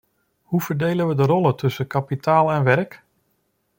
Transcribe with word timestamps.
Hoe 0.41 0.61
verdelen 0.61 1.07
we 1.07 1.15
de 1.15 1.23
rollen 1.25 1.55
tussen 1.55 1.87
kapitaal 1.87 2.51
en 2.51 2.63
werk? 2.63 3.03